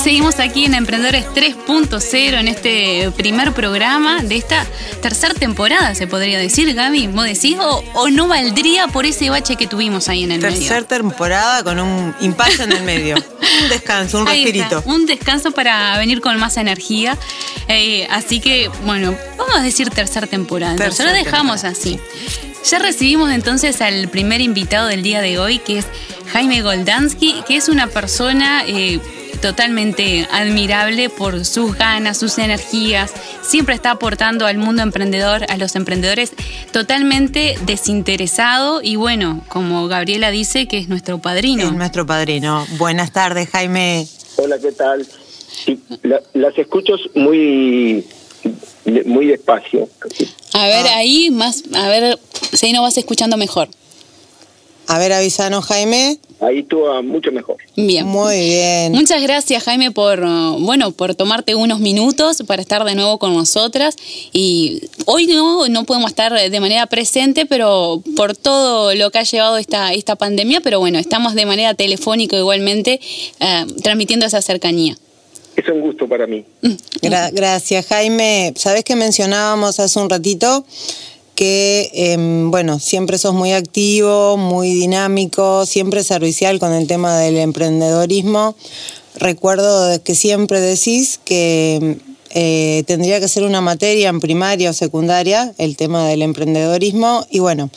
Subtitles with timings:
[0.00, 4.66] Seguimos aquí en Emprendedores 3.0 en este primer programa de esta
[5.00, 7.08] tercera temporada, se podría decir, Gaby.
[7.08, 10.58] ¿Vos decís o, no valdría por ese bache que tuvimos ahí en el medio?
[10.58, 13.16] Tercera temporada con un impasse en el medio.
[13.62, 14.82] un descanso, un respirito.
[14.86, 17.16] un descanso para venir con más energía.
[17.68, 20.76] Eh, así que, bueno, vamos a decir tercera temporada.
[20.76, 21.98] Tercera lo dejamos así.
[22.70, 25.86] Ya recibimos entonces al primer invitado del día de hoy, que es
[26.32, 29.00] Jaime Goldansky, que es una persona eh,
[29.44, 33.12] totalmente admirable por sus ganas, sus energías.
[33.42, 36.32] Siempre está aportando al mundo emprendedor, a los emprendedores,
[36.72, 41.64] totalmente desinteresado y bueno, como Gabriela dice, que es nuestro padrino.
[41.64, 42.66] Es nuestro padrino.
[42.78, 44.08] Buenas tardes, Jaime.
[44.36, 45.06] Hola, ¿qué tal?
[46.32, 48.02] las escucho muy
[49.04, 49.90] muy despacio.
[50.54, 50.96] A ver, ah.
[50.96, 52.18] ahí más, a ver
[52.54, 53.68] si ahí nos vas escuchando mejor.
[54.86, 56.18] A ver, avisanos, Jaime.
[56.40, 57.56] Ahí estuvo mucho mejor.
[57.76, 58.06] Bien.
[58.06, 58.92] Muy bien.
[58.92, 60.20] Muchas gracias, Jaime, por
[60.60, 63.96] bueno, por tomarte unos minutos para estar de nuevo con nosotras.
[64.32, 69.22] Y hoy no, no podemos estar de manera presente, pero por todo lo que ha
[69.22, 73.00] llevado esta, esta pandemia, pero bueno, estamos de manera telefónica igualmente
[73.40, 74.96] eh, transmitiendo esa cercanía.
[75.56, 76.44] Es un gusto para mí.
[77.32, 78.52] gracias, Jaime.
[78.56, 80.66] Sabes que mencionábamos hace un ratito
[81.34, 87.36] que, em, bueno, siempre sos muy activo, muy dinámico, siempre servicial con el tema del
[87.38, 88.54] emprendedorismo.
[89.16, 91.98] Recuerdo que siempre decís que
[92.30, 97.38] eh, tendría que ser una materia en primaria o secundaria el tema del emprendedorismo y
[97.38, 97.70] bueno,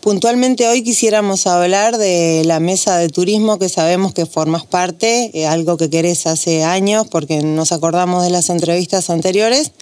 [0.00, 5.46] puntualmente hoy quisiéramos hablar de la mesa de turismo que sabemos que formas parte, eh,
[5.46, 9.72] algo que querés hace años porque nos acordamos de las entrevistas anteriores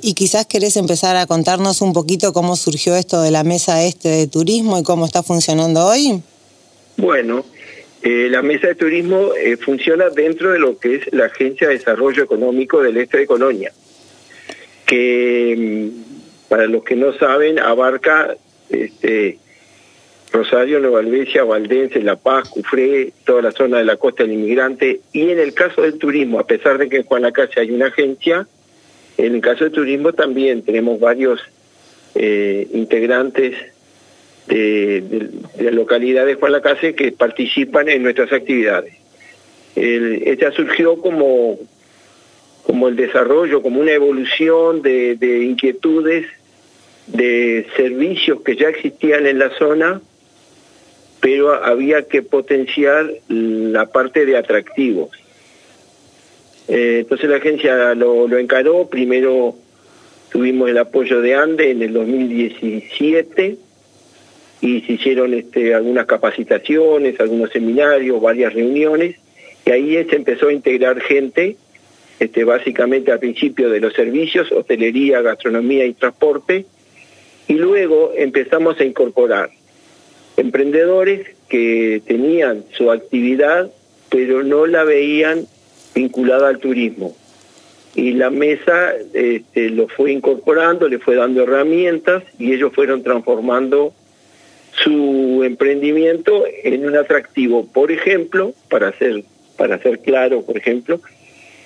[0.00, 4.08] y quizás querés empezar a contarnos un poquito cómo surgió esto de la mesa este
[4.08, 6.22] de turismo y cómo está funcionando hoy.
[6.96, 7.44] Bueno,
[8.02, 11.78] eh, la mesa de turismo eh, funciona dentro de lo que es la Agencia de
[11.78, 13.72] Desarrollo Económico del Este de Colonia,
[14.86, 18.36] que mm, para los que no saben abarca
[18.70, 19.38] este,
[20.32, 25.00] Rosario, Nueva Albesia, Valdense, La Paz, Cufré, toda la zona de la costa del inmigrante
[25.12, 27.86] y en el caso del turismo, a pesar de que en Juan Lacase hay una
[27.86, 28.46] agencia,
[29.18, 31.40] en el caso de turismo también tenemos varios
[32.14, 33.54] eh, integrantes
[34.46, 38.94] de, la localidad de Juan Lacase que participan en nuestras actividades.
[39.74, 41.58] esta surgió como,
[42.64, 46.26] como el desarrollo, como una evolución de, de inquietudes,
[47.08, 50.00] de servicios que ya existían en la zona,
[51.20, 55.10] pero había que potenciar la parte de atractivos.
[56.68, 59.56] Eh, entonces la agencia lo, encaró, primero
[60.30, 63.56] tuvimos el apoyo de ANDE en el 2017
[64.60, 69.16] y se hicieron este, algunas capacitaciones, algunos seminarios, varias reuniones,
[69.64, 71.56] y ahí se empezó a integrar gente,
[72.18, 76.66] este, básicamente al principio de los servicios, hotelería, gastronomía y transporte,
[77.46, 79.50] y luego empezamos a incorporar
[80.36, 83.70] emprendedores que tenían su actividad,
[84.10, 85.46] pero no la veían
[85.94, 87.16] vinculada al turismo.
[87.94, 93.92] Y la mesa este, lo fue incorporando, le fue dando herramientas y ellos fueron transformando
[94.72, 97.66] su emprendimiento en un atractivo.
[97.66, 99.24] Por ejemplo, para ser,
[99.56, 101.00] para ser claro, por ejemplo,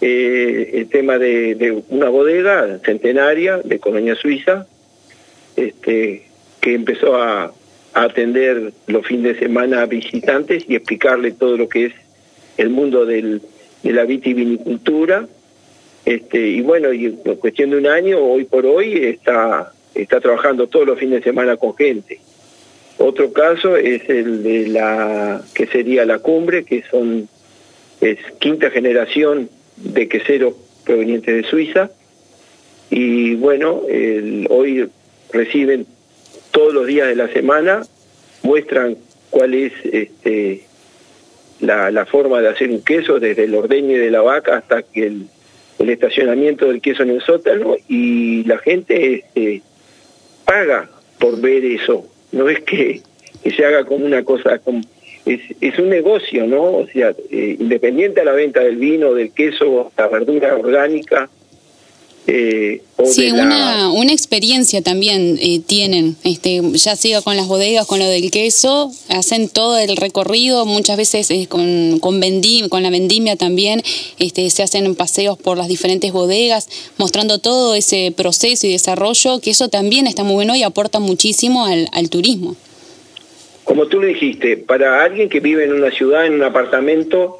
[0.00, 4.66] eh, el tema de, una bodega centenaria de Colonia Suiza,
[5.56, 6.26] este,
[6.60, 7.52] que empezó a,
[7.94, 11.92] atender los fines de semana a visitantes y explicarle todo lo que es
[12.56, 13.40] el mundo del,
[13.82, 15.26] de la vitivinicultura.
[16.04, 20.66] Este, y bueno, y en cuestión de un año, hoy por hoy, está, está trabajando
[20.66, 22.20] todos los fines de semana con gente.
[22.98, 27.28] Otro caso es el de la que sería la cumbre, que son
[28.00, 31.90] es quinta generación de queseros provenientes de Suiza.
[32.90, 33.82] Y bueno,
[34.48, 34.88] hoy
[35.32, 35.86] reciben
[36.50, 37.82] todos los días de la semana,
[38.42, 38.96] muestran
[39.30, 40.64] cuál es este,
[41.60, 45.28] la, forma de hacer un queso, desde el ordeño de la vaca hasta que el,
[45.78, 49.62] estacionamiento del queso en el sótano, y la gente este,
[50.44, 53.00] paga por ver eso, no es que,
[53.44, 54.82] se haga como una cosa, como,
[55.24, 56.62] es, es un negocio, ¿no?
[56.62, 61.30] O sea, eh, independiente a la venta del vino, del queso, la verdura orgánica,
[62.26, 67.98] eh, sí, una, una experiencia también eh, tienen, este, ya sea con las bodegas, con
[67.98, 72.20] lo del queso, hacen todo el recorrido, muchas veces eh, con, con,
[72.68, 73.82] con la vendimia también,
[74.18, 76.68] este, se hacen paseos por las diferentes bodegas,
[76.98, 81.64] mostrando todo ese proceso y desarrollo, que eso también está muy bueno y aporta muchísimo
[81.64, 82.56] al, al turismo.
[83.64, 87.38] Como tú lo dijiste, para alguien que vive en una ciudad, en un apartamento,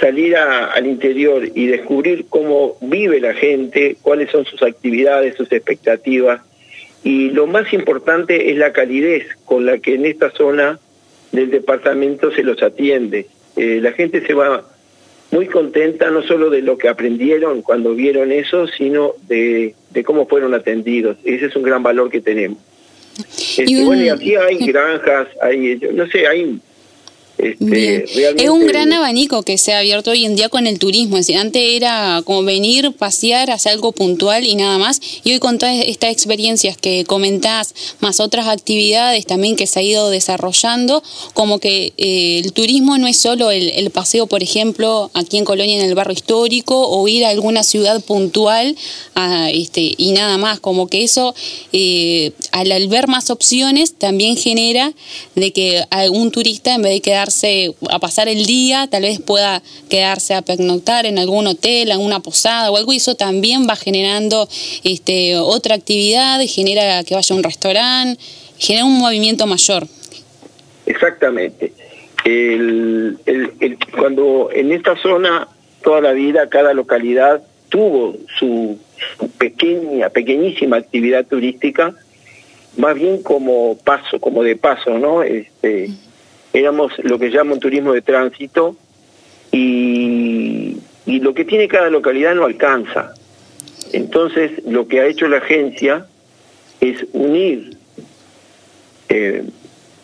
[0.00, 6.40] salir al interior y descubrir cómo vive la gente, cuáles son sus actividades, sus expectativas.
[7.04, 10.78] Y lo más importante es la calidez con la que en esta zona
[11.32, 13.26] del departamento se los atiende.
[13.56, 14.64] Eh, la gente se va
[15.30, 19.74] muy contenta no solo de lo que aprendieron cuando vieron eso, sino de,
[20.04, 21.16] cómo fueron atendidos.
[21.24, 22.58] Ese es un gran valor que tenemos.
[23.56, 26.58] Este, bueno, y aquí hay granjas, hay, no sé, hay
[27.42, 28.04] este,
[28.42, 31.16] es un gran abanico que se ha abierto hoy en día con el turismo.
[31.16, 35.00] Es decir, antes era como venir, pasear, hacer algo puntual y nada más.
[35.24, 39.82] Y hoy con todas estas experiencias que comentás, más otras actividades también que se ha
[39.82, 41.02] ido desarrollando,
[41.34, 45.80] como que eh, el turismo no es solo el, paseo, por ejemplo, aquí en Colonia
[45.80, 48.76] en el barrio histórico o ir a alguna ciudad puntual
[49.52, 50.60] este, y nada más.
[50.60, 51.34] Como que eso,
[51.72, 54.92] eh, al, ver más opciones, también genera
[55.34, 57.00] de que algún turista, en vez de
[57.90, 62.20] a pasar el día, tal vez pueda quedarse a pernoctar en algún hotel, en una
[62.20, 64.48] posada o algo, y eso también va generando
[64.84, 68.22] este, otra actividad, genera que vaya a un restaurante,
[68.58, 69.86] genera un movimiento mayor.
[70.86, 71.72] Exactamente.
[73.96, 75.48] cuando en esta zona
[75.82, 78.78] toda la vida cada localidad tuvo su
[79.38, 81.94] pequeña, pequeñísima actividad turística,
[82.76, 85.22] más bien como paso, como de paso, ¿no?
[85.22, 85.90] Este,
[86.52, 88.76] éramos lo que llaman turismo de tránsito
[89.52, 90.76] y,
[91.06, 93.12] lo que tiene cada localidad no alcanza.
[93.92, 96.06] Entonces, lo que ha hecho la agencia
[96.80, 97.76] es unir
[99.08, 99.44] eh,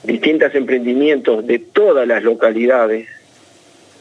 [0.03, 3.09] distintos emprendimientos de todas las localidades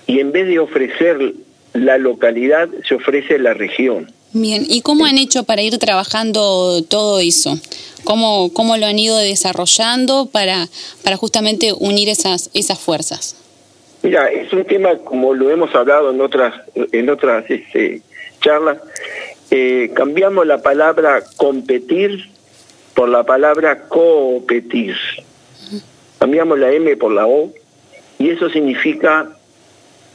[0.07, 1.33] y en vez de ofrecer
[1.73, 4.07] la localidad, se ofrece la región.
[4.37, 7.57] Bien, ¿y cómo han hecho para ir trabajando todo eso?
[8.03, 10.67] ¿Cómo, cómo lo han ido desarrollando para,
[11.05, 13.37] para justamente unir esas, esas fuerzas?
[14.03, 18.01] Mira, es un tema como lo hemos hablado en otras, en otras este,
[18.41, 18.79] charlas.
[19.51, 22.29] Eh, cambiamos la palabra competir
[22.93, 24.97] por la palabra competir.
[26.19, 27.53] Cambiamos la M por la O
[28.19, 29.29] y eso significa,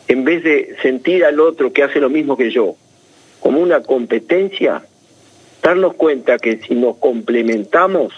[0.08, 2.76] en vez de sentir al otro que hace lo mismo que yo,
[3.40, 4.82] como una competencia,
[5.62, 8.12] darnos cuenta que si nos complementamos,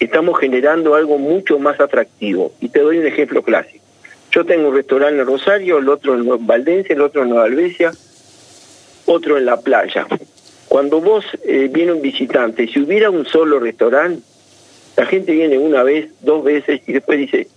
[0.00, 2.52] estamos generando algo mucho más atractivo.
[2.60, 3.84] Y te doy un ejemplo clásico.
[4.30, 7.92] Yo tengo un restaurante en Rosario, el otro en Valdense, el otro en Nueva Albesia,
[9.06, 10.06] otro en la playa.
[10.68, 14.22] Cuando vos eh, viene un visitante, si hubiera un solo restaurante,
[14.96, 17.48] la gente viene una vez, dos veces y después dice,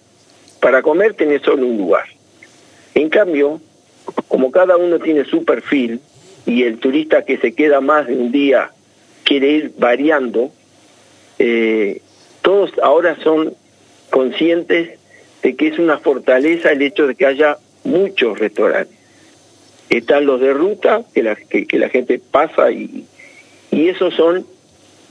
[0.60, 2.06] para comer tenés solo un lugar.
[2.94, 3.60] En cambio,
[4.28, 6.00] como cada uno tiene su perfil,
[6.48, 8.72] y el turista que se queda más de un día
[9.26, 10.50] quiere ir variando,
[11.38, 12.02] eh,
[12.42, 13.54] todos ahora son
[14.10, 14.98] conscientes
[15.44, 18.98] de que es una fortaleza el hecho de que haya muchos restaurantes.
[19.90, 23.06] Están los de ruta, que la, que, la gente pasa y,
[23.70, 24.46] y esos son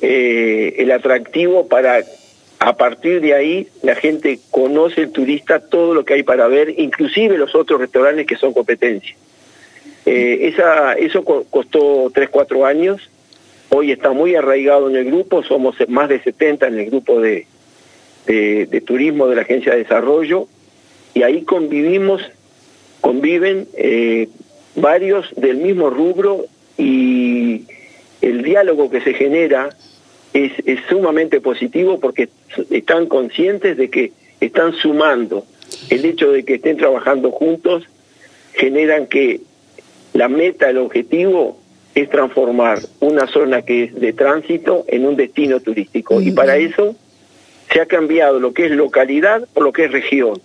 [0.01, 2.03] eh, el atractivo para,
[2.61, 6.75] a partir de ahí, la gente conoce el turista todo lo que hay para ver,
[6.79, 9.15] inclusive los otros restaurantes que son competencia.
[10.07, 13.11] Eh, esa, eso costó 3, 4 años.
[13.71, 17.47] Hoy está muy arraigado en el grupo, somos más de 70 en el grupo de,
[18.27, 20.47] de, turismo de la Agencia de Desarrollo
[21.15, 22.23] y ahí convivimos,
[23.01, 24.29] conviven eh,
[24.77, 26.47] varios del mismo rubro
[26.79, 27.65] y
[28.23, 29.71] el diálogo que se genera
[30.33, 32.29] es, es sumamente positivo porque
[32.71, 35.45] están conscientes de que están sumando.
[35.91, 37.85] El hecho de que estén trabajando juntos
[38.55, 39.41] generan que
[40.17, 41.59] la meta, el objetivo
[41.95, 46.21] es transformar una zona que es de tránsito en un destino turístico.
[46.23, 46.97] Y para eso
[47.71, 50.41] se ha cambiado lo que es localidad por lo que es región.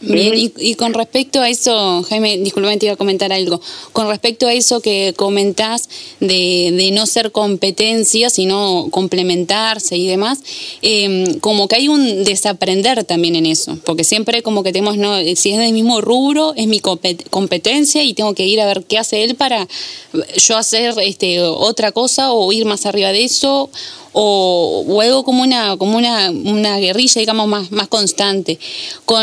[0.00, 3.60] Bien, y, con respecto a eso, Jaime, disculpame, te iba a comentar algo.
[3.92, 5.88] Con respecto a eso que comentás
[6.20, 10.40] de, de no ser competencia, sino complementarse y demás,
[10.82, 15.16] em, como que hay un desaprender también en eso, porque siempre como que tenemos, no,
[15.34, 18.98] si es del mismo rubro, es mi competencia y tengo que ir a ver qué
[18.98, 19.66] hace él para
[20.36, 23.70] yo hacer este, otra cosa o ir más arriba de eso
[24.18, 28.58] o, algo como una, como una, una guerrilla, digamos, más, más constante.
[29.04, 29.20] Con,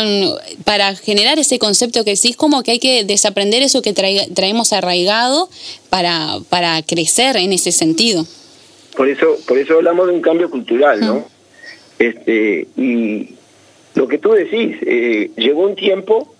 [0.64, 5.48] para generar ese concepto que decís, como que hay que desaprender eso que traemos arraigado
[5.90, 8.24] para, para crecer en ese sentido.
[8.96, 11.26] Por eso, por eso hablamos de un cambio cultural, ¿no?
[11.98, 13.30] Este, y
[13.94, 16.32] lo que tú decís, eh, llegó un tiempo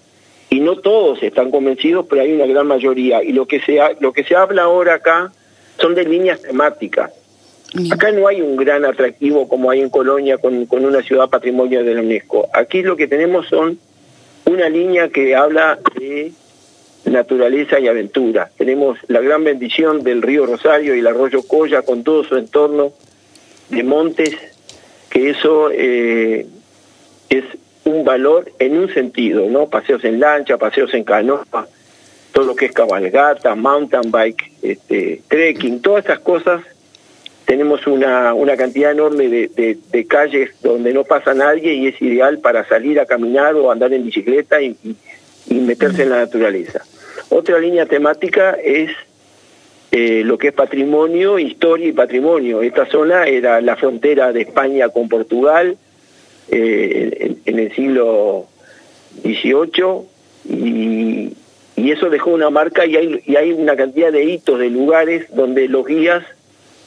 [0.48, 3.20] y no todos están convencidos, pero hay una gran mayoría.
[3.24, 5.32] Y lo que se, lo que se habla ahora acá
[5.80, 7.10] son de líneas temáticas.
[7.90, 11.94] Acá no hay un gran atractivo como hay en Colonia con, una ciudad patrimonio de
[11.94, 12.48] la UNESCO.
[12.52, 13.80] Aquí lo que tenemos son
[14.44, 16.32] una línea que habla de
[17.04, 18.50] naturaleza y aventura.
[18.56, 22.92] Tenemos la gran bendición del río Rosario y el arroyo Colla con todo su entorno
[23.70, 24.36] de montes,
[25.10, 26.46] que eso eh,
[27.28, 27.44] es
[27.84, 29.68] un valor en un sentido, ¿no?
[29.68, 31.66] Paseos en lancha, paseos en canoa,
[32.32, 36.62] todo lo que es cabalgata, mountain bike, este, trekking, todas esas cosas.
[37.44, 42.38] Tenemos una, una cantidad enorme de, de, calles donde no pasa nadie y es ideal
[42.38, 44.76] para salir a caminar o andar en bicicleta y,
[45.46, 46.82] y meterse en la naturaleza.
[47.28, 48.90] Otra línea temática es
[49.96, 52.62] eh, lo que es patrimonio, historia y patrimonio.
[52.62, 55.76] Esta zona era la frontera de España con Portugal
[56.48, 58.46] eh, en, el siglo
[59.22, 60.02] XVIII
[60.48, 61.36] y,
[61.76, 65.68] eso dejó una marca y hay, y hay una cantidad de hitos de lugares donde
[65.68, 66.24] los guías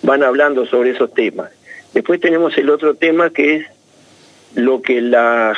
[0.02, 1.52] van hablando sobre esos temas.
[1.94, 3.66] Después tenemos el otro tema que es
[4.56, 5.58] lo que las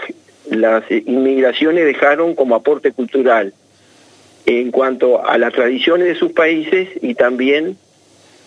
[1.06, 3.54] inmigraciones dejaron como aporte cultural
[4.46, 7.78] en cuanto a las tradiciones de sus países y también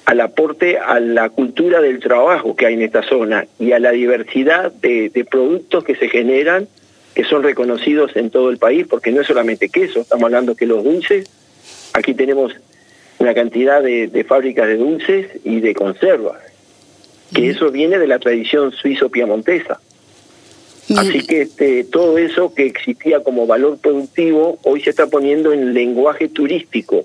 [0.05, 3.93] al aporte a la cultura del trabajo que hay en esta zona y a la
[3.93, 6.67] diversidad de, productos que se generan
[7.15, 10.67] que son reconocidos en todo el país, porque no es solamente queso, estamos hablando que
[10.67, 11.31] los dulces,
[11.93, 12.55] aquí tenemos
[13.19, 16.39] una cantidad de, fábricas de dulces y de conservas,
[17.35, 19.81] que eso viene de la tradición suizo-piamontesa.
[20.97, 25.73] Así que este, todo eso que existía como valor productivo hoy se está poniendo en
[25.73, 27.05] lenguaje turístico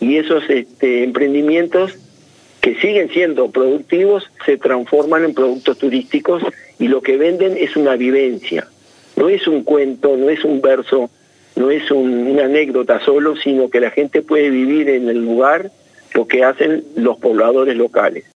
[0.00, 1.98] y esos este, emprendimientos
[2.60, 6.42] que siguen siendo productivos se transforman en productos turísticos
[6.78, 8.68] y lo que venden es una vivencia.
[9.16, 11.10] No es un cuento, no es un verso,
[11.58, 15.70] no es una anécdota solo, sino que la gente puede vivir en el lugar
[16.14, 18.24] lo que hacen los pobladores locales.